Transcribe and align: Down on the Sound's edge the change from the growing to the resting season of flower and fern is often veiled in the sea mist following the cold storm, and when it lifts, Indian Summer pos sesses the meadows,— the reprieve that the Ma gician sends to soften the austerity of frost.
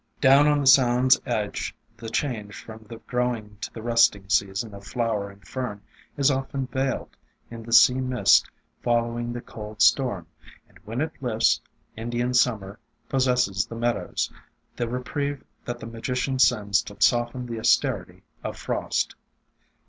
Down 0.19 0.47
on 0.47 0.59
the 0.59 0.65
Sound's 0.65 1.21
edge 1.27 1.75
the 1.95 2.09
change 2.09 2.55
from 2.63 2.87
the 2.89 2.97
growing 2.97 3.57
to 3.61 3.71
the 3.71 3.83
resting 3.83 4.27
season 4.29 4.73
of 4.73 4.83
flower 4.83 5.29
and 5.29 5.47
fern 5.47 5.79
is 6.17 6.31
often 6.31 6.65
veiled 6.65 7.15
in 7.51 7.61
the 7.61 7.71
sea 7.71 8.01
mist 8.01 8.49
following 8.81 9.31
the 9.31 9.41
cold 9.41 9.79
storm, 9.79 10.25
and 10.67 10.79
when 10.85 11.01
it 11.01 11.11
lifts, 11.21 11.61
Indian 11.95 12.33
Summer 12.33 12.79
pos 13.09 13.27
sesses 13.27 13.67
the 13.69 13.75
meadows,— 13.75 14.33
the 14.75 14.89
reprieve 14.89 15.43
that 15.65 15.77
the 15.79 15.85
Ma 15.85 15.99
gician 15.99 16.41
sends 16.41 16.81
to 16.81 16.97
soften 16.99 17.45
the 17.45 17.59
austerity 17.59 18.23
of 18.43 18.57
frost. 18.57 19.13